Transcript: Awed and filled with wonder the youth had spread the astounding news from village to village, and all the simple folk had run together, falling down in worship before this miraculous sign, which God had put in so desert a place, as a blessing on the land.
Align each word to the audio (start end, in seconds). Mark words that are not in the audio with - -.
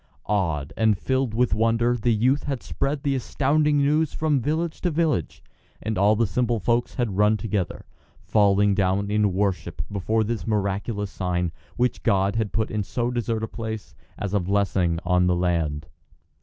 Awed 0.25 0.73
and 0.75 0.97
filled 0.97 1.35
with 1.35 1.53
wonder 1.53 1.95
the 1.95 2.11
youth 2.11 2.45
had 2.45 2.63
spread 2.63 3.03
the 3.03 3.13
astounding 3.13 3.77
news 3.77 4.13
from 4.15 4.41
village 4.41 4.81
to 4.81 4.89
village, 4.89 5.43
and 5.79 5.95
all 5.95 6.15
the 6.15 6.25
simple 6.25 6.59
folk 6.59 6.89
had 6.89 7.17
run 7.17 7.37
together, 7.37 7.85
falling 8.23 8.73
down 8.73 9.11
in 9.11 9.31
worship 9.31 9.83
before 9.91 10.23
this 10.23 10.47
miraculous 10.47 11.11
sign, 11.11 11.51
which 11.77 12.01
God 12.01 12.35
had 12.35 12.51
put 12.51 12.71
in 12.71 12.81
so 12.81 13.11
desert 13.11 13.43
a 13.43 13.47
place, 13.47 13.93
as 14.17 14.33
a 14.33 14.39
blessing 14.39 14.97
on 15.05 15.27
the 15.27 15.35
land. 15.35 15.85